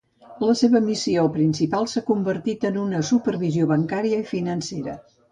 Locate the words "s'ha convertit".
1.91-2.65